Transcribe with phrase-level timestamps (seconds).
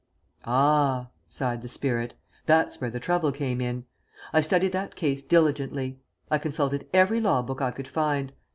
[0.47, 2.15] "Ah!" sighed the spirit,
[2.47, 3.85] "there's where the trouble came in.
[4.33, 5.99] I studied that case diligently.
[6.31, 8.33] I consulted every law book I could find.